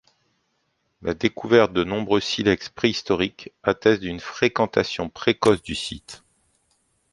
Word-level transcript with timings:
La 1.03 1.13
découverte 1.13 1.73
de 1.73 1.83
nombreux 1.83 2.21
silex 2.21 2.69
préhistoriques 2.69 3.53
atteste 3.61 4.01
d'une 4.01 4.19
fréquentation 4.19 5.09
précoce 5.09 5.61
du 5.61 5.75
site. 5.75 6.23